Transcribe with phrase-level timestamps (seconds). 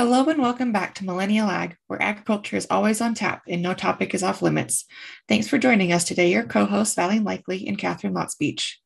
[0.00, 3.74] Hello and welcome back to Millennial Ag, where agriculture is always on tap and no
[3.74, 4.86] topic is off limits.
[5.28, 8.76] Thanks for joining us today, your co hosts, Valley Likely and Catherine Lotsbeach.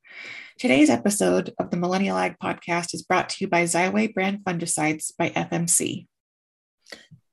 [0.58, 5.12] Today's episode of the Millennial Ag podcast is brought to you by Xyway brand fungicides
[5.16, 6.08] by FMC.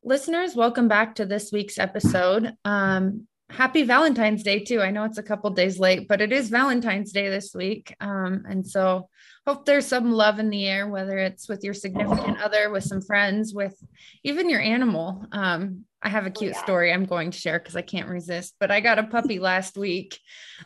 [0.03, 2.53] Listeners, welcome back to this week's episode.
[2.63, 4.81] Um, happy Valentine's Day, too.
[4.81, 7.95] I know it's a couple days late, but it is Valentine's Day this week.
[7.99, 9.09] Um, and so
[9.45, 13.01] hope there's some love in the air, whether it's with your significant other, with some
[13.01, 13.75] friends, with
[14.23, 15.25] even your animal.
[15.31, 16.63] Um, I have a oh, cute yeah.
[16.63, 19.77] story I'm going to share because I can't resist, but I got a puppy last
[19.77, 20.19] week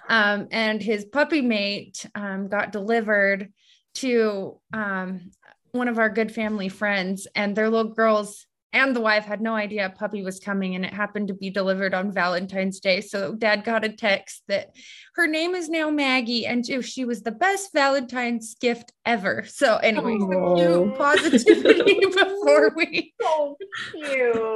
[0.09, 3.51] um, and his puppy mate um, got delivered
[3.95, 5.31] to um,
[5.71, 9.55] one of our good family friends, and their little girl's and the wife had no
[9.55, 12.99] idea a puppy was coming and it happened to be delivered on Valentine's Day.
[12.99, 14.75] So dad got a text that
[15.15, 19.45] her name is now Maggie and she was the best Valentine's gift ever.
[19.47, 20.93] So anyway, oh.
[20.97, 23.55] positivity before we so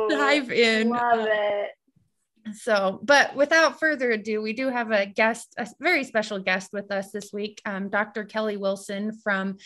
[0.09, 0.89] dive in.
[0.89, 1.69] Love it.
[2.53, 6.91] So, but without further ado, we do have a guest, a very special guest with
[6.91, 8.23] us this week, um, Dr.
[8.25, 9.57] Kelly Wilson from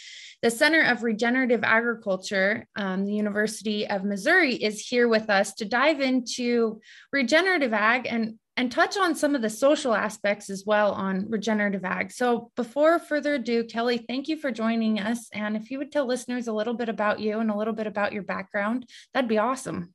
[0.41, 5.65] the Center of Regenerative Agriculture, um, the University of Missouri, is here with us to
[5.65, 10.91] dive into regenerative ag and and touch on some of the social aspects as well
[10.91, 12.11] on regenerative ag.
[12.11, 15.27] So, before further ado, Kelly, thank you for joining us.
[15.33, 17.87] And if you would tell listeners a little bit about you and a little bit
[17.87, 19.93] about your background, that'd be awesome.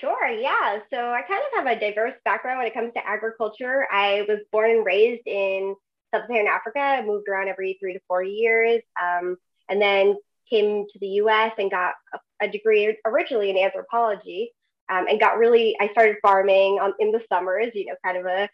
[0.00, 0.78] Sure, yeah.
[0.92, 3.86] So I kind of have a diverse background when it comes to agriculture.
[3.92, 5.74] I was born and raised in
[6.12, 6.80] sub-Saharan Africa.
[6.80, 9.36] I moved around every three to four years, um,
[9.68, 10.16] and then
[10.50, 11.52] came to the U.S.
[11.58, 14.50] and got a, a degree originally in anthropology,
[14.90, 15.76] um, and got really.
[15.80, 18.48] I started farming on, in the summers, you know, kind of a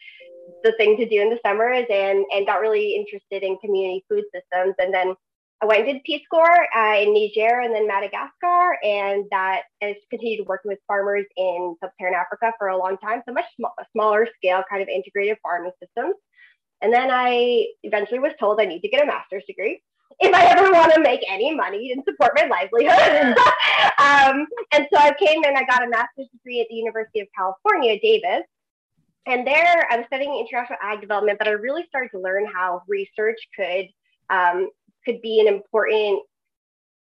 [0.64, 4.24] the thing to do in the summers, and and got really interested in community food
[4.34, 5.14] systems, and then
[5.62, 9.96] I went and did Peace Corps uh, in Niger and then Madagascar, and that has
[10.08, 13.22] continued working with farmers in sub-Saharan Africa for a long time.
[13.28, 16.14] So much sm- smaller scale, kind of integrated farming systems.
[16.80, 19.82] And then I eventually was told I need to get a master's degree
[20.18, 23.36] if I ever want to make any money and support my livelihood.
[23.98, 27.28] um, and so I came and I got a master's degree at the University of
[27.36, 28.44] California, Davis.
[29.26, 32.82] And there I was studying international ag development, but I really started to learn how
[32.88, 33.86] research could
[34.30, 34.70] um,
[35.04, 36.22] could be an important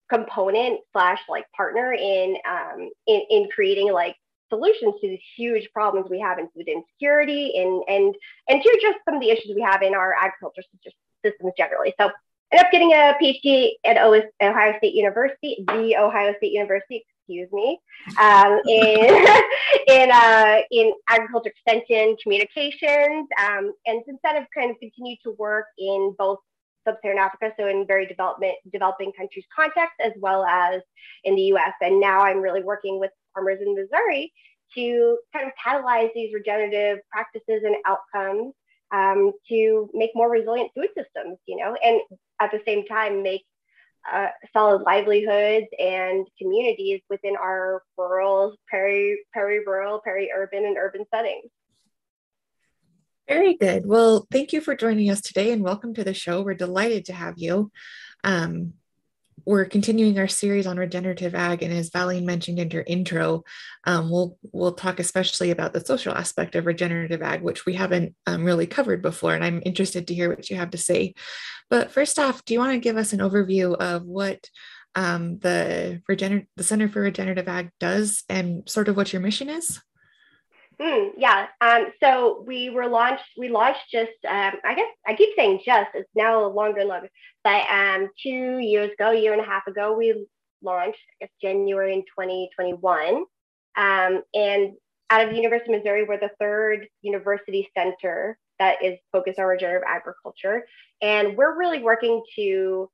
[0.10, 4.16] component slash like partner in um, in, in creating like
[4.50, 8.16] solutions to these huge problems we have in food insecurity and and
[8.48, 10.62] and to just some of the issues we have in our agriculture
[11.24, 11.94] systems generally.
[12.00, 17.06] So I ended up getting a PhD at Ohio State University, the Ohio State University,
[17.28, 17.80] excuse me,
[18.20, 19.26] um, in
[19.88, 25.32] in uh, in agriculture extension communications, um, and since then I've kind of continued to
[25.32, 26.40] work in both
[26.88, 30.82] sub-Saharan Africa, so in very development developing countries context, as well as
[31.24, 31.74] in the U.S.
[31.82, 34.32] And now I'm really working with farmers in Missouri
[34.76, 38.54] to kind of catalyze these regenerative practices and outcomes
[38.94, 42.00] um, to make more resilient food systems, you know, and
[42.40, 43.44] at the same time make
[44.12, 51.50] uh, solid livelihoods and communities within our rural, peri, peri-rural, peri-urban, and urban settings.
[53.28, 53.86] Very good.
[53.86, 56.42] Well, thank you for joining us today and welcome to the show.
[56.42, 57.72] We're delighted to have you.
[58.24, 58.74] Um,
[59.46, 63.44] we're continuing our series on regenerative ag, and as Valine mentioned in her intro,
[63.86, 68.16] um, we'll we'll talk especially about the social aspect of regenerative ag, which we haven't
[68.26, 69.36] um, really covered before.
[69.36, 71.14] And I'm interested to hear what you have to say.
[71.70, 74.50] But first off, do you want to give us an overview of what
[74.96, 79.50] um, the regener- the Center for Regenerative Ag does and sort of what your mission
[79.50, 79.82] is?
[80.82, 81.48] Mm, yeah.
[81.60, 85.90] Um, so we were launched, we launched just, um, I guess I keep saying just,
[85.96, 87.10] it's now longer and longer,
[87.44, 90.28] but um, two years ago, a year and a half ago, we
[90.62, 93.26] launched, I guess, January in 2021.
[93.76, 94.74] Um, and
[95.10, 99.46] out of the University of Missouri, we're the third university center that is focused on
[99.46, 100.66] regenerative agriculture.
[101.02, 102.90] And we're really working to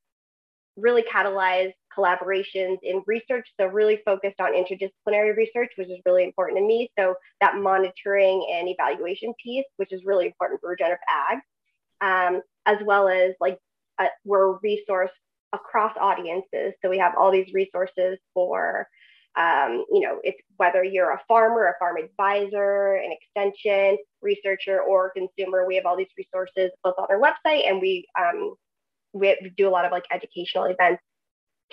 [0.78, 3.48] really catalyze collaborations in research.
[3.60, 6.92] So really focused on interdisciplinary research, which is really important to me.
[6.98, 11.40] So that monitoring and evaluation piece, which is really important for regenerative ag,
[12.02, 13.58] um, as well as like
[14.00, 15.12] uh, we're resource
[15.54, 16.74] across audiences.
[16.82, 18.88] So we have all these resources for,
[19.36, 25.12] um, you know, it's whether you're a farmer, a farm advisor, an extension researcher, or
[25.12, 25.66] consumer.
[25.66, 28.56] We have all these resources both on our website, and we um,
[29.14, 31.02] we do a lot of like educational events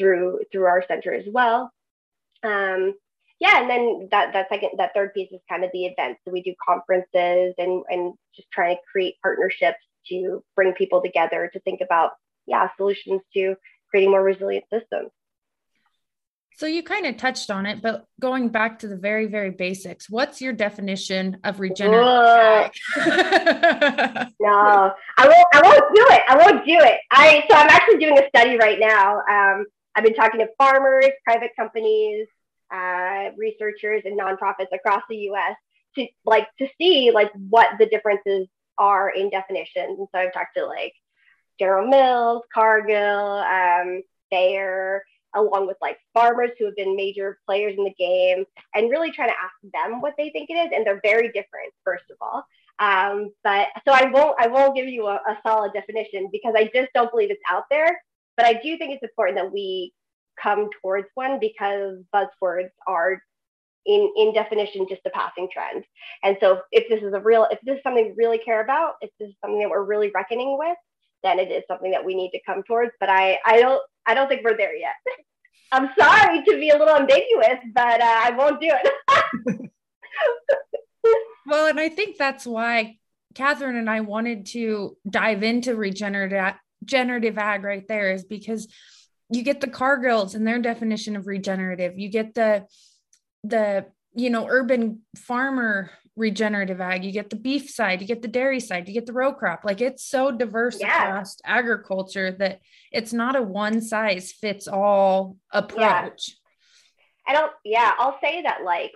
[0.00, 1.70] through through our center as well.
[2.42, 2.94] Um,
[3.38, 6.20] yeah, and then that that second that third piece is kind of the events.
[6.24, 11.50] So we do conferences and and just try to create partnerships to bring people together
[11.52, 12.12] to think about
[12.46, 13.54] yeah solutions to
[13.90, 15.10] creating more resilient systems.
[16.56, 20.10] So you kind of touched on it, but going back to the very, very basics,
[20.10, 22.04] what's your definition of regenerative?
[22.98, 25.48] no, I won't.
[25.54, 26.22] I won't do it.
[26.28, 27.00] I won't do it.
[27.10, 29.22] I so I'm actually doing a study right now.
[29.30, 29.64] Um,
[29.94, 32.26] I've been talking to farmers, private companies,
[32.72, 35.56] uh, researchers, and nonprofits across the U.S.
[35.96, 38.46] to like to see like what the differences
[38.78, 39.98] are in definitions.
[39.98, 40.94] And so I've talked to like
[41.58, 45.02] General Mills, Cargill, um, Bayer,
[45.34, 48.44] along with like farmers who have been major players in the game
[48.74, 51.72] and really trying to ask them what they think it is and they're very different
[51.84, 52.44] first of all
[52.78, 56.64] um, but so i won't i won't give you a, a solid definition because i
[56.74, 58.00] just don't believe it's out there
[58.40, 59.92] but i do think it's important that we
[60.40, 63.22] come towards one because buzzwords are
[63.86, 65.84] in in definition just a passing trend
[66.22, 68.94] and so if this is a real if this is something we really care about
[69.00, 70.76] if this is something that we're really reckoning with
[71.22, 72.92] then it is something that we need to come towards.
[72.98, 74.94] But I, I don't, I don't think we're there yet.
[75.72, 79.70] I'm sorry to be a little ambiguous, but uh, I won't do it.
[81.46, 82.96] well, and I think that's why
[83.34, 86.54] Catherine and I wanted to dive into regenerative
[86.84, 88.68] generative ag right there is because
[89.30, 91.98] you get the Cargills and their definition of regenerative.
[91.98, 92.66] You get the
[93.44, 98.28] the you know urban farmer regenerative ag you get the beef side you get the
[98.28, 101.08] dairy side you get the row crop like it's so diverse yeah.
[101.08, 102.60] across agriculture that
[102.92, 106.36] it's not a one size fits all approach
[107.26, 107.32] yeah.
[107.32, 108.92] i don't yeah i'll say that like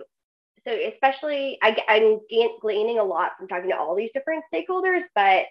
[0.67, 2.19] so especially I, i'm
[2.61, 5.45] gleaning a lot from talking to all these different stakeholders but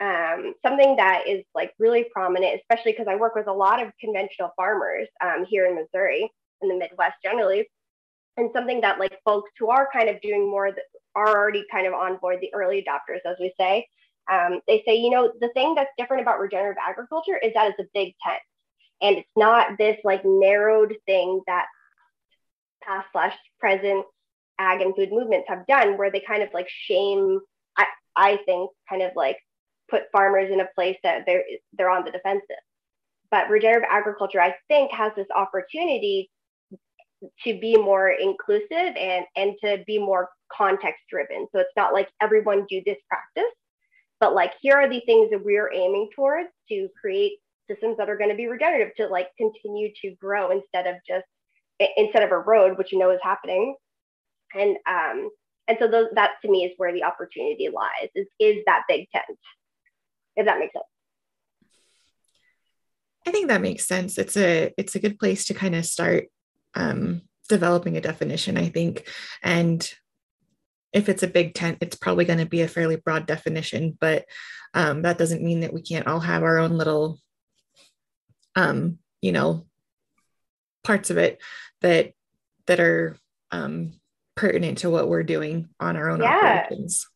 [0.00, 3.92] um, something that is like really prominent especially because i work with a lot of
[4.00, 6.30] conventional farmers um, here in missouri
[6.62, 7.68] in the midwest generally
[8.36, 10.70] and something that like folks who are kind of doing more
[11.14, 13.86] are already kind of on board the early adopters as we say
[14.30, 17.78] um, they say you know the thing that's different about regenerative agriculture is that it's
[17.78, 18.40] a big tent
[19.02, 21.66] and it's not this like narrowed thing that
[22.82, 24.04] past slash present
[24.58, 27.40] ag and food movements have done where they kind of like shame
[27.76, 27.86] i,
[28.16, 29.38] I think kind of like
[29.90, 31.44] put farmers in a place that they're
[31.76, 32.62] they're on the defensive.
[33.30, 36.30] But regenerative agriculture i think has this opportunity
[37.42, 42.08] to be more inclusive and and to be more context driven so it's not like
[42.20, 43.52] everyone do this practice
[44.20, 47.32] but like here are the things that we're aiming towards to create
[47.68, 51.26] systems that are going to be regenerative to like continue to grow instead of just
[51.96, 53.74] instead of a road which you know is happening.
[54.54, 55.30] And um
[55.66, 59.08] and so those, that to me is where the opportunity lies is is that big
[59.10, 59.38] tent
[60.36, 60.84] if that makes sense
[63.26, 64.18] I think that makes sense.
[64.18, 66.26] It's a it's a good place to kind of start
[66.74, 69.08] um, developing a definition, I think.
[69.42, 69.88] And
[70.92, 74.26] if it's a big tent, it's probably going to be a fairly broad definition, but
[74.74, 77.18] um, that doesn't mean that we can't all have our own little,
[78.56, 79.66] um, you know,
[80.82, 81.40] parts of it
[81.80, 82.12] that
[82.66, 83.16] that are
[83.50, 83.92] um,
[84.34, 86.64] pertinent to what we're doing on our own yeah.
[86.64, 87.08] operations.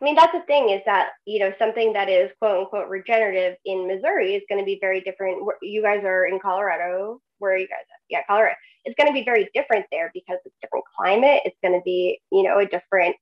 [0.00, 3.56] I mean, that's the thing is that, you know, something that is quote unquote regenerative
[3.64, 5.42] in Missouri is going to be very different.
[5.62, 7.20] You guys are in Colorado.
[7.38, 8.00] Where are you guys at?
[8.10, 8.56] Yeah, Colorado.
[8.84, 11.42] It's going to be very different there because it's different climate.
[11.44, 13.16] It's going to be, you know, a different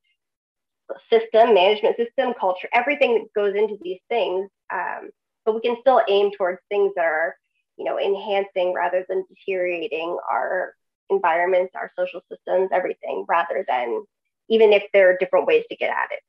[1.11, 4.51] system, management system, culture, everything that goes into these things.
[4.73, 5.11] Um,
[5.45, 7.37] but we can still aim towards things that are,
[7.77, 10.75] you know, enhancing rather than deteriorating our
[11.11, 14.05] environments, our social systems, everything, rather than
[14.49, 16.21] even if there are different ways to get at it.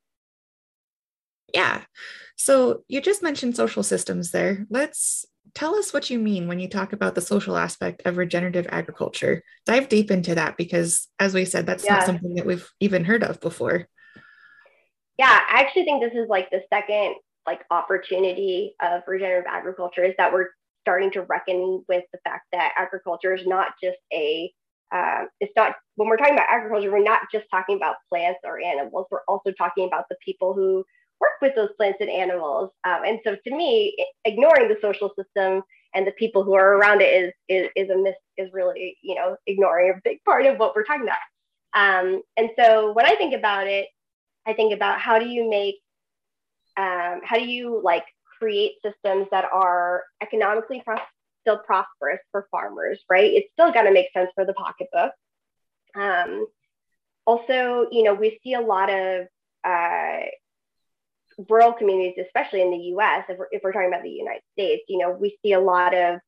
[1.55, 1.81] Yeah.
[2.35, 4.67] So you just mentioned social systems there.
[4.69, 8.67] Let's tell us what you mean when you talk about the social aspect of regenerative
[8.69, 9.41] agriculture.
[9.65, 11.95] Dive deep into that because, as we said, that's yeah.
[11.95, 13.87] not something that we've even heard of before.
[15.17, 17.15] Yeah, I actually think this is like the second
[17.47, 20.49] like opportunity of regenerative agriculture is that we're
[20.81, 24.51] starting to reckon with the fact that agriculture is not just a
[24.91, 28.59] uh, it's not when we're talking about agriculture we're not just talking about plants or
[28.59, 30.83] animals we're also talking about the people who
[31.19, 32.71] work with those plants and animals.
[32.83, 33.95] Um, and so to me,
[34.25, 37.97] ignoring the social system and the people who are around it is, is, is a
[37.97, 41.17] miss, is really, you know, ignoring a big part of what we're talking about.
[41.73, 43.87] Um, and so when I think about it,
[44.45, 45.75] I think about how do you make,
[46.77, 48.05] um, how do you like
[48.37, 50.83] create systems that are economically
[51.41, 53.31] still prosperous for farmers, right?
[53.31, 55.11] It's still got to make sense for the pocketbook.
[55.95, 56.47] Um,
[57.25, 59.27] also, you know, we see a lot of
[59.63, 60.19] uh,
[61.49, 64.83] rural communities, especially in the US, if we're, if we're talking about the United States,
[64.87, 66.19] you know, we see a lot of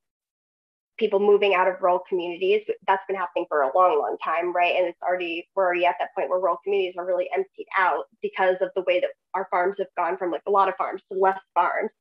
[0.97, 2.63] people moving out of rural communities.
[2.87, 4.75] That's been happening for a long, long time, right?
[4.75, 8.05] And it's already, we're already at that point where rural communities are really emptied out
[8.21, 11.01] because of the way that our farms have gone from like a lot of farms
[11.11, 11.91] to less farms.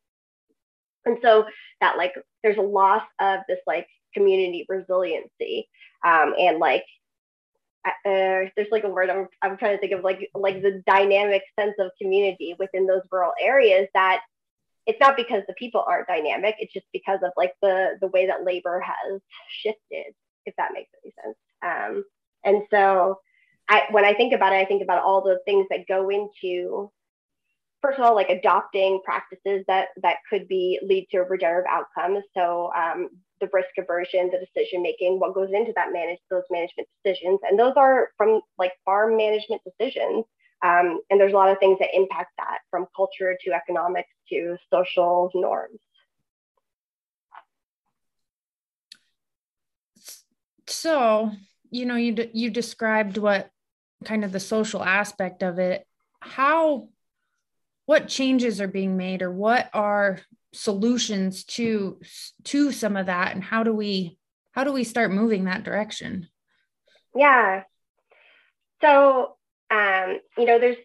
[1.05, 1.47] And so
[1.81, 5.69] that like, there's a loss of this like community resiliency
[6.05, 6.85] um, and like
[7.87, 11.43] uh, there's like a word I'm, I'm trying to think of like like the dynamic
[11.59, 14.21] sense of community within those rural areas that
[14.87, 18.27] it's not because the people aren't dynamic it's just because of like the the way
[18.27, 20.15] that labor has shifted
[20.45, 22.05] if that makes any sense um,
[22.45, 23.19] and so
[23.69, 26.91] I, when I think about it, I think about all the things that go into,
[27.83, 32.25] first of all, like adopting practices that that could be lead to regenerative outcomes.
[32.35, 33.09] So um,
[33.41, 37.59] the risk aversion, the decision making, what goes into that manage those management decisions, and
[37.59, 40.25] those are from like farm management decisions.
[40.65, 44.57] Um, and there's a lot of things that impact that, from culture to economics to
[44.73, 45.81] social norms.
[50.67, 51.31] So,
[51.71, 53.51] you know, you you described what
[54.05, 55.87] kind of the social aspect of it.
[56.21, 56.89] How
[57.87, 60.21] what changes are being made or what are
[60.57, 62.01] solutions to
[62.45, 64.19] to some of that and how do we
[64.53, 66.29] how do we start moving that direction?
[67.15, 67.63] Yeah.
[68.81, 69.37] So
[69.71, 70.77] um you know there's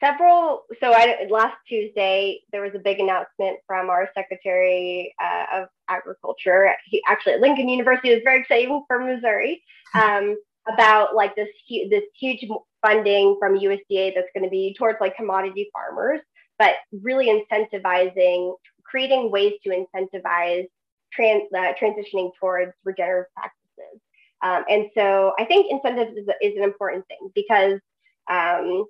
[0.00, 5.68] several so I, last tuesday there was a big announcement from our secretary uh, of
[5.88, 6.72] agriculture.
[6.86, 9.62] He actually at lincoln university is very exciting for missouri
[9.94, 10.36] um,
[10.72, 11.48] about like this
[11.90, 12.46] this huge
[12.80, 16.20] funding from usda that's going to be towards like commodity farmers
[16.58, 18.54] but really incentivizing
[18.88, 20.66] creating ways to incentivize
[21.12, 24.00] trans, uh, transitioning towards regenerative practices.
[24.42, 27.80] Um, and so I think incentives is, is an important thing because,
[28.30, 28.86] um,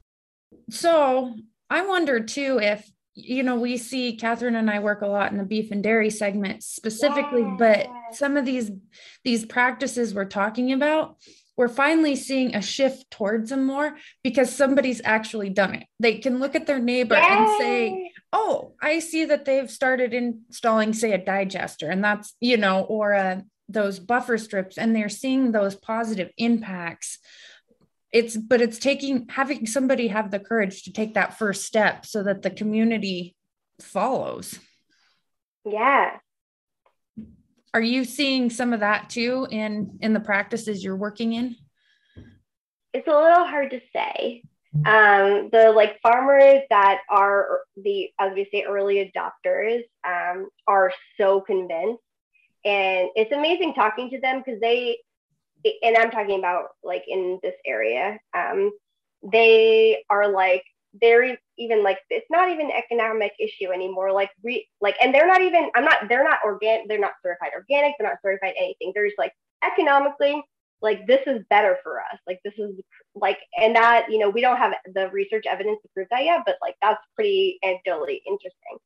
[0.69, 1.35] So,
[1.69, 5.37] I wonder too if you know we see Catherine and I work a lot in
[5.37, 7.57] the beef and dairy segment specifically, yeah.
[7.59, 8.71] but some of these
[9.25, 11.17] these practices we're talking about
[11.57, 15.87] we're finally seeing a shift towards them more because somebody's actually done it.
[15.99, 17.23] They can look at their neighbor Yay!
[17.23, 22.57] and say, "Oh, I see that they've started installing, say, a digester, and that's you
[22.57, 27.19] know, or uh, those buffer strips, and they're seeing those positive impacts."
[28.11, 32.23] It's but it's taking having somebody have the courage to take that first step so
[32.23, 33.35] that the community
[33.81, 34.59] follows.
[35.65, 36.17] Yeah,
[37.75, 41.57] are you seeing some of that too in in the practices you're working in?
[42.93, 44.43] It's a little hard to say.
[44.85, 51.41] Um, the like farmers that are the as we say early adopters um, are so
[51.41, 52.01] convinced.
[52.63, 54.99] And it's amazing talking to them because they
[55.81, 58.71] and i'm talking about like in this area um,
[59.23, 60.63] they are like
[61.01, 64.11] they're even like it's not even an economic issue anymore.
[64.11, 67.51] Like re like and they're not even i'm not they're not organic they're not certified
[67.55, 68.91] organic they're not certified anything.
[68.93, 69.33] They're just like
[69.63, 70.43] economically
[70.81, 72.19] like this is better for us.
[72.27, 72.75] Like this is
[73.15, 76.41] like and that you know we don't have the research evidence to prove that yet
[76.45, 78.77] but like that's pretty anecdotally interesting.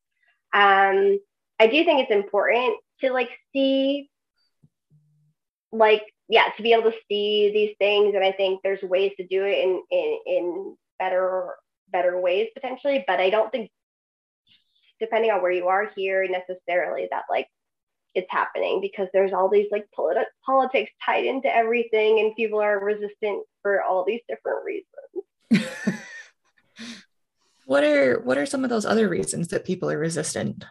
[0.54, 1.20] Um
[1.60, 4.10] i do think it's important to like see
[5.72, 9.28] like yeah to be able to see these things and i think there's ways to
[9.28, 11.50] do it in in in better
[11.92, 13.72] better ways potentially, but I don't think
[15.00, 17.48] depending on where you are here necessarily that like
[18.16, 22.84] it's happening because there's all these like politi- politics tied into everything and people are
[22.84, 25.96] resistant for all these different reasons.
[27.66, 30.66] what are what are some of those other reasons that people are resistant?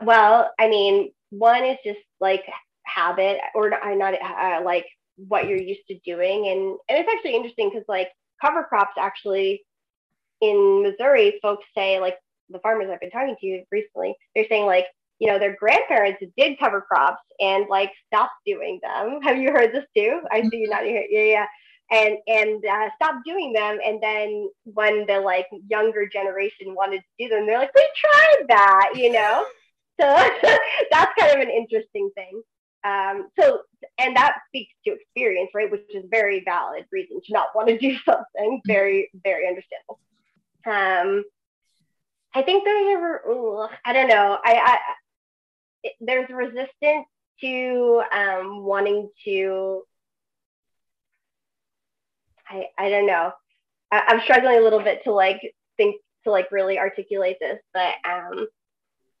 [0.00, 2.44] Well, I mean, one is just like
[2.84, 4.86] habit or not, not uh, like
[5.26, 6.48] what you're used to doing.
[6.48, 8.08] And, and it's actually interesting because like
[8.40, 9.62] cover crops actually
[10.40, 12.16] in Missouri, folks say like
[12.50, 14.86] the farmers I've been talking to recently, they're saying like,
[15.18, 19.20] you know, their grandparents did cover crops and like stopped doing them.
[19.22, 20.20] Have you heard this too?
[20.30, 21.04] I see you not here.
[21.10, 21.46] Yeah, yeah.
[21.90, 23.78] And and uh, stopped doing them.
[23.84, 28.44] And then when the like younger generation wanted to do them, they're like, we tried
[28.48, 29.44] that, you know.
[30.00, 30.06] So
[30.90, 32.42] that's kind of an interesting thing.
[32.84, 33.60] Um, so,
[33.98, 35.70] and that speaks to experience, right?
[35.70, 38.60] Which is very valid reason to not want to do something.
[38.66, 39.98] Very, very understandable.
[40.66, 41.24] Um,
[42.34, 44.38] I think there's a, ooh, I don't know.
[44.44, 44.78] I, I
[45.82, 47.06] it, there's resistance
[47.40, 49.82] to um, wanting to.
[52.48, 53.32] I, I don't know.
[53.90, 55.40] I, I'm struggling a little bit to like
[55.76, 58.46] think to like really articulate this, but um,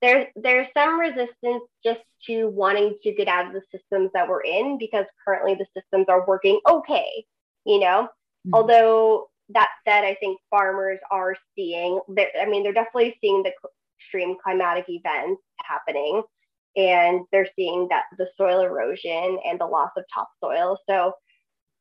[0.00, 4.42] there's there's some resistance just to wanting to get out of the systems that we're
[4.42, 7.24] in because currently the systems are working okay
[7.64, 8.08] you know?
[8.46, 8.54] Mm-hmm.
[8.54, 13.52] although that said i think farmers are seeing that i mean they're definitely seeing the
[14.00, 16.22] extreme climatic events happening
[16.76, 20.78] and they're seeing that the soil erosion and the loss of topsoil.
[20.88, 21.12] So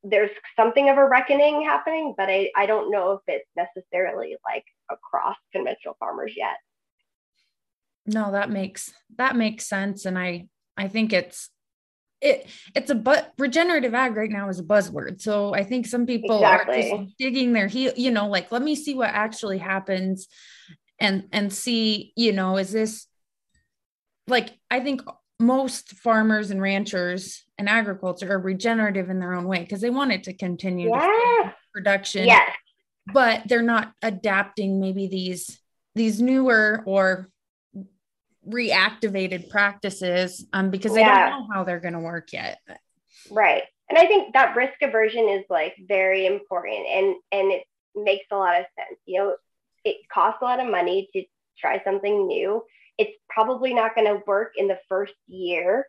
[0.03, 4.63] there's something of a reckoning happening but i, I don't know if it's necessarily like
[4.91, 6.55] across conventional farmers yet
[8.07, 10.47] no that makes that makes sense and i
[10.77, 11.49] i think it's
[12.21, 16.05] it it's a but regenerative ag right now is a buzzword so i think some
[16.05, 16.91] people exactly.
[16.91, 20.27] are just digging their heel you know like let me see what actually happens
[20.99, 23.05] and and see you know is this
[24.27, 25.01] like i think
[25.39, 30.11] most farmers and ranchers and agriculture are regenerative in their own way because they want
[30.11, 31.51] it to continue yeah.
[31.71, 32.51] production yes
[33.13, 35.59] but they're not adapting maybe these
[35.95, 37.29] these newer or
[38.47, 41.29] reactivated practices um, because they yeah.
[41.29, 42.59] don't know how they're going to work yet.
[43.29, 43.63] Right.
[43.89, 47.63] And I think that risk aversion is like very important and and it
[47.95, 48.99] makes a lot of sense.
[49.05, 49.35] You know,
[49.83, 51.23] it costs a lot of money to
[51.57, 52.63] try something new.
[52.97, 55.87] It's probably not going to work in the first year.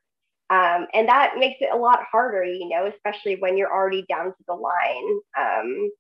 [0.50, 4.26] Um, and that makes it a lot harder, you know, especially when you're already down
[4.26, 5.20] to the line.
[5.36, 5.90] Um,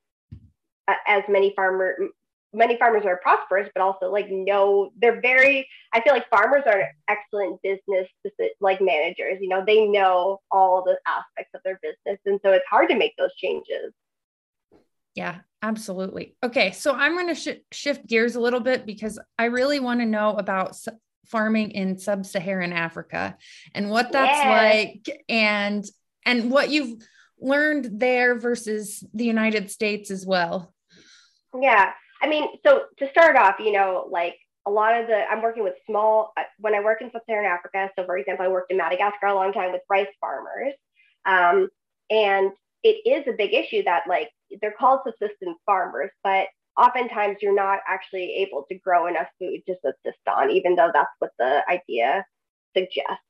[1.06, 1.96] as many farmer
[2.52, 5.68] many farmers are prosperous, but also like no, they're very.
[5.92, 8.08] I feel like farmers are excellent business
[8.60, 9.38] like managers.
[9.40, 12.96] You know, they know all the aspects of their business, and so it's hard to
[12.96, 13.92] make those changes.
[15.14, 16.36] Yeah, absolutely.
[16.44, 20.00] Okay, so I'm going to sh- shift gears a little bit because I really want
[20.00, 20.88] to know about s-
[21.26, 23.36] farming in sub-Saharan Africa
[23.74, 25.84] and what that's like, and
[26.24, 27.02] and what you've
[27.40, 30.72] learned there versus the United States as well.
[31.58, 31.92] Yeah.
[32.22, 35.62] I mean, so to start off, you know, like a lot of the, I'm working
[35.62, 38.70] with small, uh, when I work in Sub Saharan Africa, so for example, I worked
[38.70, 40.74] in Madagascar a long time with rice farmers.
[41.24, 41.68] Um,
[42.10, 42.52] and
[42.82, 46.46] it is a big issue that, like, they're called subsistence farmers, but
[46.78, 51.10] oftentimes you're not actually able to grow enough food to subsist on, even though that's
[51.18, 52.24] what the idea
[52.76, 53.24] suggests.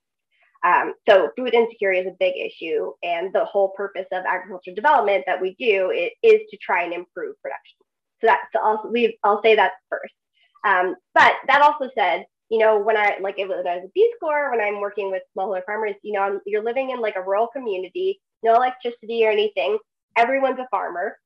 [0.64, 5.24] Um, so food insecurity is a big issue, and the whole purpose of agriculture development
[5.26, 7.78] that we do is to try and improve production.
[8.20, 8.60] So that so
[9.24, 10.14] I'll say that first.
[10.64, 14.14] Um, but that also said, you know, when I like was I was a Peace
[14.20, 17.22] Corps, when I'm working with smallholder farmers, you know, I'm, you're living in like a
[17.22, 19.78] rural community, no electricity or anything.
[20.16, 21.16] Everyone's a farmer,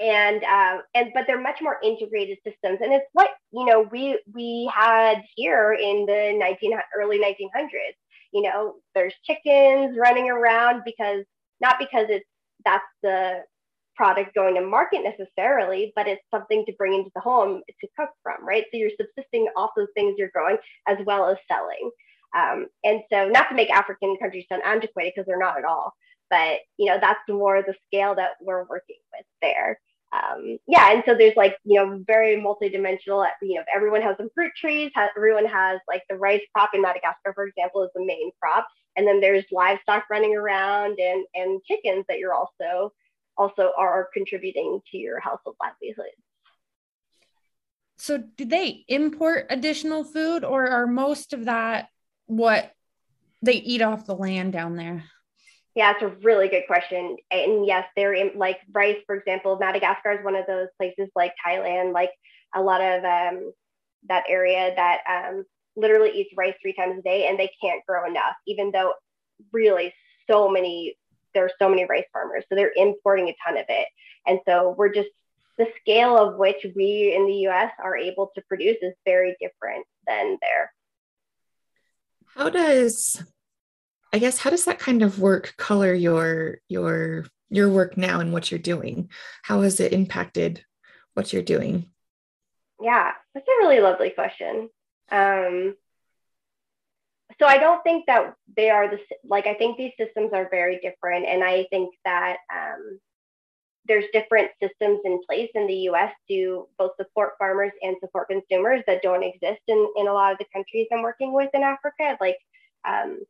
[0.00, 2.78] and uh, and but they're much more integrated systems.
[2.82, 7.96] And it's what you know we we had here in the 19 early 1900s.
[8.32, 11.24] You know, there's chickens running around because
[11.60, 12.26] not because it's
[12.64, 13.42] that's the
[14.00, 18.08] product going to market necessarily, but it's something to bring into the home to cook
[18.22, 18.64] from, right?
[18.70, 20.56] So you're subsisting off those things you're growing
[20.88, 21.90] as well as selling.
[22.34, 25.92] Um, and so, not to make African countries sound antiquated because they're not at all,
[26.30, 29.78] but you know that's more the scale that we're working with there.
[30.12, 33.26] Um, yeah, and so there's like you know very multidimensional.
[33.42, 34.92] You know, everyone has some fruit trees.
[34.94, 38.66] Has, everyone has like the rice crop in Madagascar, for example, is the main crop,
[38.96, 42.92] and then there's livestock running around and and chickens that you're also
[43.36, 46.12] also are contributing to your household livelihood.
[47.98, 51.88] So, do they import additional food, or are most of that
[52.26, 52.72] what
[53.42, 55.04] they eat off the land down there?
[55.74, 57.16] Yeah, it's a really good question.
[57.30, 59.58] And yes, they're in like rice, for example.
[59.58, 62.10] Madagascar is one of those places like Thailand, like
[62.54, 63.52] a lot of um,
[64.08, 65.44] that area that um,
[65.76, 68.94] literally eats rice three times a day and they can't grow enough, even though
[69.52, 69.94] really
[70.28, 70.96] so many
[71.34, 73.88] there's so many rice farmers, so they're importing a ton of it.
[74.26, 75.08] And so we're just
[75.58, 79.86] the scale of which we in the US are able to produce is very different
[80.06, 80.72] than there.
[82.34, 83.22] How does
[84.12, 88.32] I guess how does that kind of work color your your your work now and
[88.32, 89.10] what you're doing?
[89.42, 90.64] How has it impacted
[91.14, 91.90] what you're doing?
[92.80, 94.70] Yeah, that's a really lovely question.
[95.10, 95.76] Um,
[97.40, 100.78] so I don't think that they are the like I think these systems are very
[100.80, 103.00] different, and I think that um,
[103.88, 106.12] there's different systems in place in the U.S.
[106.28, 110.38] to both support farmers and support consumers that don't exist in in a lot of
[110.38, 112.18] the countries I'm working with in Africa.
[112.20, 112.36] Like
[112.86, 113.20] um,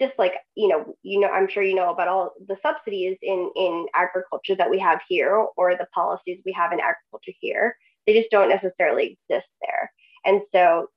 [0.00, 3.50] just like you know you know i'm sure you know about all the subsidies in
[3.54, 8.14] in agriculture that we have here or the policies we have in agriculture here they
[8.14, 9.92] just don't necessarily exist there
[10.24, 10.88] and so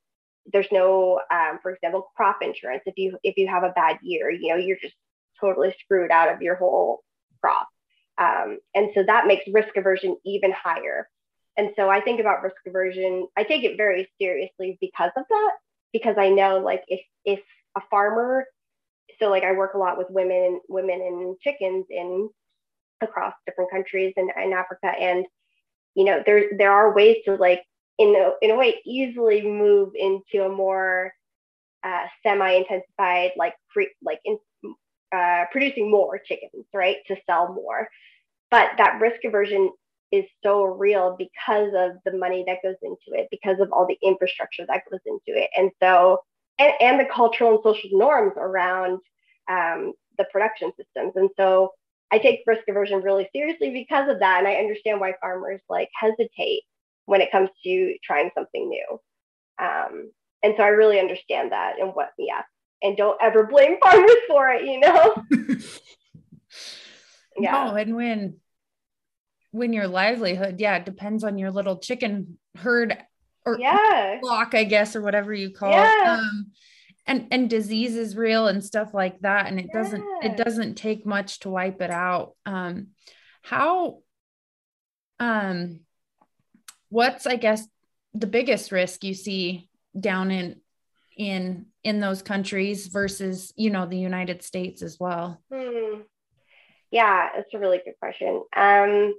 [0.52, 2.84] there's no um, for example crop insurance.
[2.86, 4.96] If you if you have a bad year you know you're just
[5.40, 7.04] totally screwed out of your whole
[7.42, 7.68] crop.
[8.18, 11.10] Um, and so that makes risk aversion even higher.
[11.58, 15.52] And so i think about risk aversion i take it very seriously because of that
[15.94, 17.40] because i know like if if
[17.78, 18.46] a farmer
[19.20, 22.30] so like I work a lot with women, women and chickens in
[23.02, 24.88] across different countries in, in Africa.
[24.88, 25.26] And,
[25.96, 27.64] you know, there, there are ways to like,
[27.98, 31.14] in a, in a way, easily move into a more
[31.84, 34.38] uh, semi-intensified, like, pre, like in,
[35.16, 37.88] uh, producing more chickens, right, to sell more.
[38.52, 39.72] But that risk aversion
[40.12, 43.98] is so real because of the money that goes into it, because of all the
[44.04, 45.50] infrastructure that goes into it.
[45.58, 46.20] And so
[46.60, 49.00] and, and the cultural and social norms around
[49.50, 51.14] um, the production systems.
[51.16, 51.72] And so
[52.12, 54.40] I take risk aversion really seriously because of that.
[54.40, 56.62] And I understand why farmers like hesitate
[57.06, 59.00] when it comes to trying something new.
[59.60, 60.12] Um,
[60.44, 62.42] and so I really understand that and what, yeah.
[62.84, 65.24] And don't ever blame farmers for it, you know?
[67.38, 67.66] yeah.
[67.66, 68.38] No, and when
[69.52, 72.98] when your livelihood, yeah, it depends on your little chicken herd
[73.46, 74.18] or yeah.
[74.22, 76.16] block, I guess, or whatever you call yeah.
[76.16, 76.20] it.
[76.20, 76.52] Um,
[77.08, 79.48] and and disease is real and stuff like that.
[79.48, 79.82] And it yeah.
[79.82, 82.36] doesn't it doesn't take much to wipe it out.
[82.46, 82.88] Um,
[83.44, 84.00] how
[85.20, 85.80] um
[86.96, 87.68] what's I guess
[88.14, 90.62] the biggest risk you see down in
[91.18, 95.42] in in those countries versus you know the United States as well?
[95.54, 96.02] Hmm.
[96.92, 98.44] Yeah, it's a really good question.
[98.56, 99.14] Um,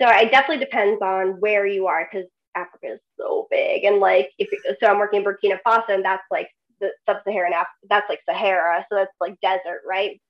[0.00, 3.82] so it definitely depends on where you are because Africa is so big.
[3.84, 4.48] And like, if
[4.80, 6.48] so, I'm working in Burkina Faso, and that's like
[6.80, 7.70] the sub-Saharan Africa.
[7.88, 10.20] That's like Sahara, so that's like desert, right?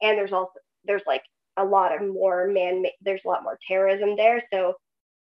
[0.00, 0.52] And there's also
[0.84, 1.22] there's like
[1.58, 2.84] a lot of more man.
[3.02, 4.42] There's a lot more terrorism there.
[4.50, 4.74] So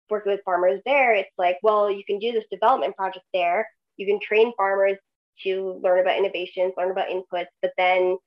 [0.09, 3.67] working with farmers there, it's like, well, you can do this development project there.
[3.97, 4.97] You can train farmers
[5.43, 8.17] to learn about innovations, learn about inputs, but then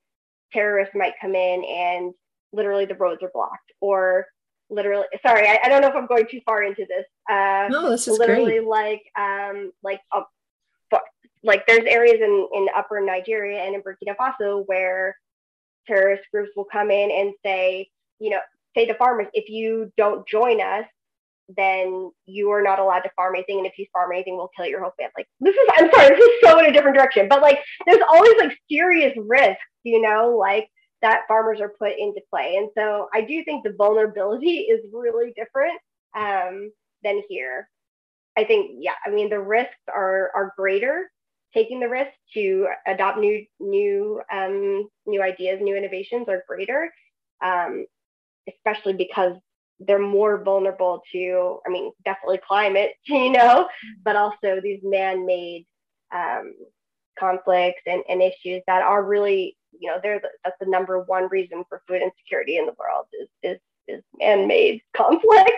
[0.51, 2.13] terrorists might come in and
[2.51, 4.25] literally the roads are blocked or
[4.69, 7.89] literally sorry I, I, don't know if i'm going too far into this uh no
[7.89, 8.67] this is literally great.
[8.67, 10.21] like um like uh,
[11.43, 15.15] like there's areas in in upper nigeria and in burkina faso where
[15.87, 17.87] terrorist groups will come in and say
[18.19, 18.39] you know
[18.75, 20.85] say to farmers if you don't join us
[21.57, 24.67] then you are not allowed to farm anything and if you farm anything we'll kill
[24.67, 27.27] your whole family like this is i'm sorry this is so in a different direction
[27.27, 30.69] but like there's always like serious risks you know like
[31.01, 32.55] that farmers are put into play.
[32.57, 35.79] And so I do think the vulnerability is really different
[36.17, 36.71] um,
[37.03, 37.69] than here.
[38.37, 41.09] I think, yeah, I mean, the risks are, are greater
[41.53, 46.91] taking the risk to adopt new, new, um, new ideas, new innovations are greater,
[47.43, 47.85] um,
[48.47, 49.33] especially because
[49.79, 53.67] they're more vulnerable to, I mean, definitely climate, you know,
[54.03, 55.65] but also these man-made
[56.13, 56.53] um,
[57.17, 61.27] conflicts and, and issues that are really you know, they're the, that's the number one
[61.29, 65.51] reason for food insecurity in the world is is is man-made conflict.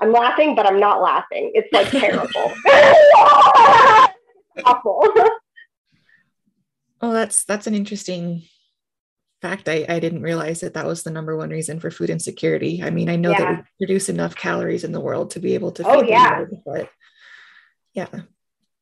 [0.00, 1.52] I'm laughing, but I'm not laughing.
[1.54, 2.28] It's like terrible.
[4.64, 5.04] Awful.
[7.00, 8.44] Oh, that's that's an interesting
[9.48, 9.68] fact.
[9.68, 12.82] I, I didn't realize that that was the number one reason for food insecurity.
[12.82, 13.38] I mean, I know yeah.
[13.38, 16.08] that we produce enough calories in the world to be able to oh, feed oh,
[16.08, 16.38] yeah.
[16.38, 16.90] World, but
[17.94, 18.08] yeah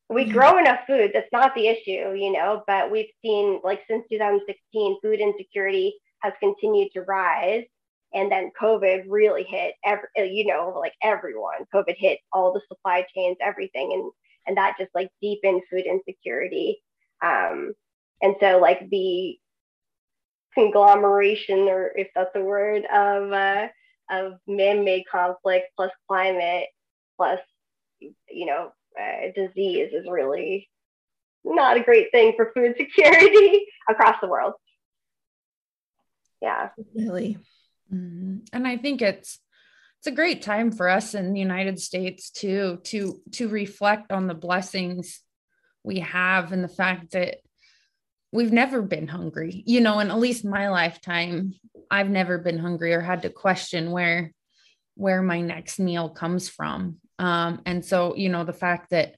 [0.09, 4.03] we grow enough food that's not the issue you know but we've seen like since
[4.11, 7.63] 2016 food insecurity has continued to rise
[8.13, 13.05] and then covid really hit every you know like everyone covid hit all the supply
[13.15, 14.11] chains everything and
[14.45, 16.81] and that just like deepened food insecurity
[17.23, 17.73] um
[18.21, 19.37] and so like the
[20.53, 23.67] conglomeration or if that's a word of uh
[24.11, 26.67] of man-made conflict plus climate
[27.17, 27.39] plus
[27.99, 30.69] you know uh, disease is really
[31.43, 34.53] not a great thing for food security across the world.
[36.41, 36.69] Yeah.
[36.95, 37.37] Really.
[37.93, 38.37] Mm-hmm.
[38.51, 39.39] And I think it's
[39.99, 44.27] it's a great time for us in the United States too to to reflect on
[44.27, 45.21] the blessings
[45.83, 47.37] we have and the fact that
[48.33, 51.53] we've never been hungry you know in at least my lifetime
[51.89, 54.31] i've never been hungry or had to question where
[54.95, 56.97] where my next meal comes from.
[57.19, 59.15] Um, and so you know the fact that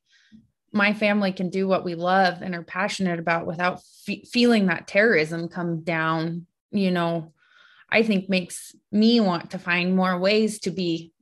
[0.71, 4.87] my family can do what we love and are passionate about without fe- feeling that
[4.87, 7.31] terrorism come down you know
[7.89, 11.13] i think makes me want to find more ways to be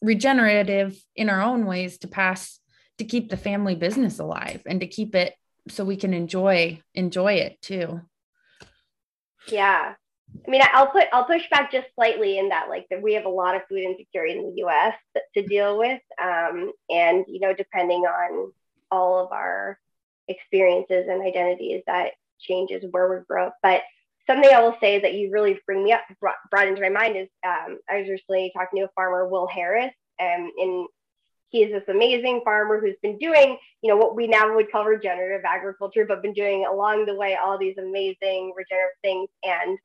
[0.00, 2.58] regenerative in our own ways to pass
[2.96, 5.34] to keep the family business alive and to keep it
[5.68, 8.00] so we can enjoy enjoy it too.
[9.48, 9.94] Yeah.
[10.46, 13.26] I mean i'll put i'll push back just slightly in that like that we have
[13.26, 14.94] a lot of food insecurity in the us
[15.34, 16.00] to deal with.
[16.22, 18.52] Um, and you know depending on
[18.90, 19.78] all of our
[20.28, 23.56] experiences and identities that changes where we grow up.
[23.62, 23.82] But
[24.26, 27.16] something i will say that you really bring me up brought, brought into my mind
[27.16, 30.86] is um, i was recently talking to a farmer will harris um, in
[31.52, 35.44] He's this amazing farmer who's been doing, you know, what we now would call regenerative
[35.44, 39.28] agriculture, but been doing along the way all these amazing regenerative things.
[39.44, 39.78] And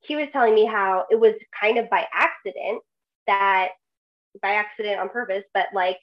[0.00, 2.82] he was telling me how it was kind of by accident
[3.26, 3.70] that,
[4.42, 5.96] by accident on purpose, but like,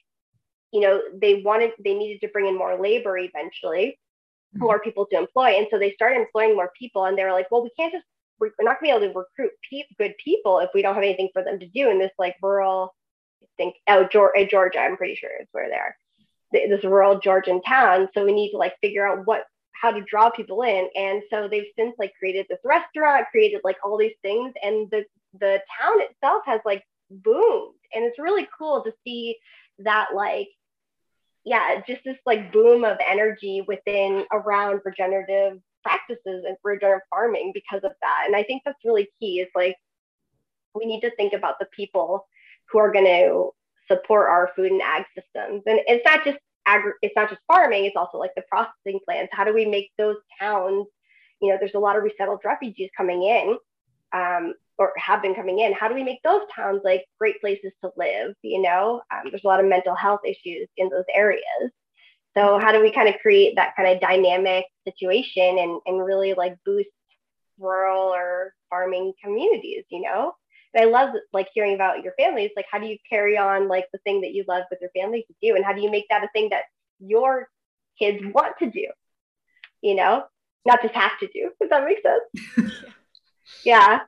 [0.72, 4.00] you know, they wanted, they needed to bring in more labor eventually,
[4.52, 4.64] hmm.
[4.64, 5.58] more people to employ.
[5.58, 7.04] And so they started employing more people.
[7.04, 8.04] And they were like, well, we can't just,
[8.40, 11.04] we're not going to be able to recruit pe- good people if we don't have
[11.04, 12.94] anything for them to do in this like rural
[13.56, 15.96] think oh eh, Georgia, I'm pretty sure is where they're
[16.52, 18.08] this rural Georgian town.
[18.14, 20.88] So we need to like figure out what how to draw people in.
[20.96, 25.04] And so they've since like created this restaurant, created like all these things, and the
[25.38, 27.74] the town itself has like boomed.
[27.94, 29.36] And it's really cool to see
[29.80, 30.48] that like
[31.44, 37.82] yeah, just this like boom of energy within around regenerative practices and regenerative farming because
[37.84, 38.24] of that.
[38.26, 39.40] And I think that's really key.
[39.40, 39.76] Is like
[40.74, 42.26] we need to think about the people
[42.70, 43.50] who are going to
[43.90, 45.62] support our food and ag systems.
[45.66, 49.32] And it's not just agri- it's not just farming, it's also like the processing plants.
[49.32, 50.86] How do we make those towns,
[51.40, 53.56] you know, there's a lot of resettled refugees coming in
[54.12, 55.72] um, or have been coming in.
[55.72, 58.34] How do we make those towns like great places to live?
[58.42, 61.72] You know, um, there's a lot of mental health issues in those areas.
[62.36, 66.34] So how do we kind of create that kind of dynamic situation and, and really
[66.34, 66.88] like boost
[67.58, 70.34] rural or farming communities, you know?
[70.74, 72.50] And I love like hearing about your families.
[72.56, 75.24] Like, how do you carry on like the thing that you love with your family
[75.26, 76.64] to do, and how do you make that a thing that
[76.98, 77.48] your
[77.98, 78.86] kids want to do?
[79.80, 80.24] You know,
[80.66, 81.50] not just have to do.
[81.60, 82.72] Does that make sense?
[83.64, 84.00] yeah.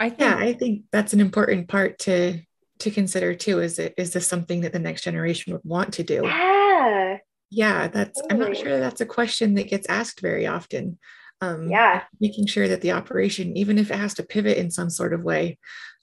[0.00, 2.40] I think, yeah, I think that's an important part to
[2.80, 3.60] to consider too.
[3.60, 6.22] Is it is this something that the next generation would want to do?
[6.24, 7.18] Yeah.
[7.50, 8.20] Yeah, that's.
[8.20, 8.42] Totally.
[8.42, 10.98] I'm not sure that's a question that gets asked very often
[11.40, 14.90] um, yeah making sure that the operation even if it has to pivot in some
[14.90, 15.58] sort of way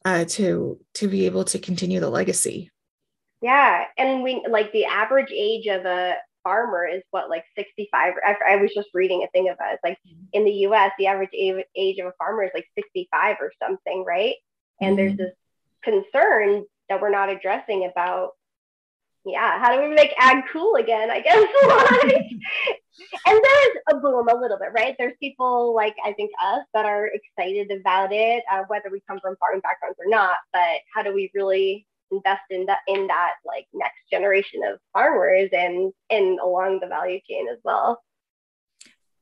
[0.05, 2.69] uh, to to be able to continue the legacy
[3.41, 8.35] yeah and we like the average age of a farmer is what like 65 I,
[8.49, 9.79] I was just reading a thing about it.
[9.83, 10.25] Like mm-hmm.
[10.33, 14.35] in the us the average age of a farmer is like 65 or something right
[14.81, 15.17] and mm-hmm.
[15.17, 15.35] there's this
[15.83, 18.31] concern that we're not addressing about
[19.25, 21.11] yeah, how do we make ag cool again?
[21.11, 21.45] I guess.
[23.25, 24.95] and there's a boom a little bit, right?
[24.97, 29.19] There's people like I think us that are excited about it, uh, whether we come
[29.21, 30.37] from farming backgrounds or not.
[30.53, 35.49] But how do we really invest in that in that like next generation of farmers
[35.53, 38.01] and and along the value chain as well?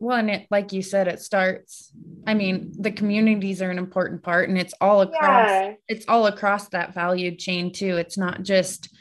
[0.02, 1.92] Well, and it, like you said, it starts.
[2.26, 5.50] I mean, the communities are an important part, and it's all across.
[5.50, 5.74] Yeah.
[5.90, 7.98] It's all across that value chain too.
[7.98, 8.96] It's not just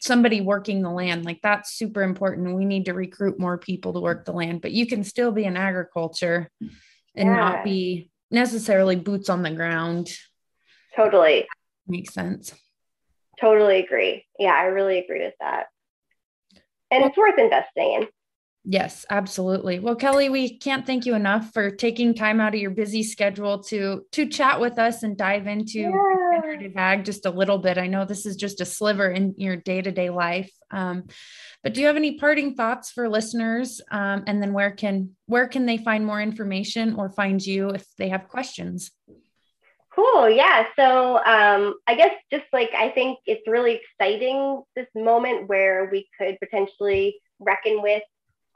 [0.00, 2.56] somebody working the land like that's super important.
[2.56, 5.44] We need to recruit more people to work the land but you can still be
[5.44, 7.36] in agriculture and yeah.
[7.36, 10.10] not be necessarily boots on the ground.
[10.96, 11.46] Totally.
[11.86, 12.52] Makes sense.
[13.40, 14.26] Totally agree.
[14.38, 15.66] Yeah i really agree with that.
[16.90, 18.08] And it's worth investing in.
[18.64, 19.78] Yes, absolutely.
[19.78, 23.62] Well, Kelly, we can't thank you enough for taking time out of your busy schedule
[23.64, 26.19] to to chat with us and dive into yeah.
[26.40, 27.78] Regenerative ag just a little bit.
[27.78, 31.04] I know this is just a sliver in your day to day life, um,
[31.62, 33.80] but do you have any parting thoughts for listeners?
[33.90, 37.84] Um, and then where can where can they find more information or find you if
[37.98, 38.90] they have questions?
[39.94, 40.30] Cool.
[40.30, 40.66] Yeah.
[40.76, 46.08] So um, I guess just like I think it's really exciting this moment where we
[46.16, 48.02] could potentially reckon with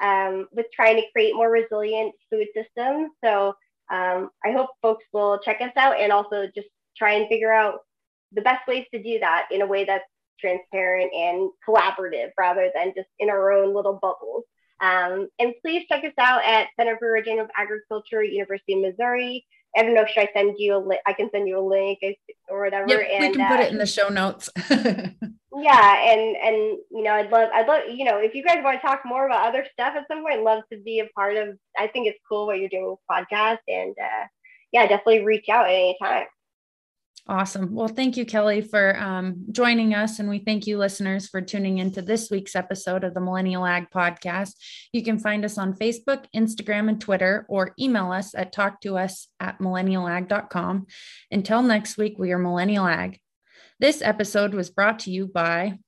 [0.01, 3.11] um, with trying to create more resilient food systems.
[3.23, 3.55] So
[3.91, 7.81] um, I hope folks will check us out and also just try and figure out
[8.33, 10.05] the best ways to do that in a way that's
[10.41, 14.45] transparent and collaborative rather than just in our own little bubbles.
[14.81, 19.47] Um, and please check us out at Center for Regenerative Agriculture, University of Missouri.
[19.77, 20.05] I don't know.
[20.07, 21.01] Should I send you a link?
[21.07, 21.99] I can send you a link
[22.49, 22.87] or whatever.
[22.89, 24.49] Yep, and, we can put it in uh, the show notes.
[24.71, 26.57] yeah, and and
[26.91, 29.27] you know, I'd love, I'd love, you know, if you guys want to talk more
[29.27, 31.57] about other stuff at some point, I'd love to be a part of.
[31.77, 34.27] I think it's cool what you're doing with podcast, and uh,
[34.71, 36.27] yeah, definitely reach out at any time.
[37.27, 37.75] Awesome.
[37.75, 40.19] Well, thank you, Kelly, for um, joining us.
[40.19, 43.87] And we thank you, listeners, for tuning into this week's episode of the Millennial Ag
[43.91, 44.53] Podcast.
[44.93, 49.59] You can find us on Facebook, Instagram, and Twitter, or email us at talktous at
[49.59, 50.87] millennialag.com.
[51.31, 53.19] Until next week, we are Millennial Ag.
[53.81, 55.79] This episode was brought to you by